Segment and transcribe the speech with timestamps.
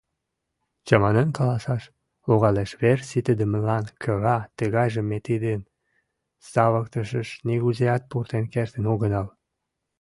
[0.85, 1.83] Чаманен каласаш
[2.27, 5.51] логалеш, вер ситыдымылан кӧра тыгайжым ме тиде
[6.51, 9.27] савыктышыш нигузеат пуртен кертын огынал.